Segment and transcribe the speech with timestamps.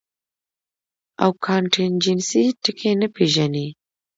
[1.23, 3.67] او کانټنجنسي ټکے نۀ پېژني-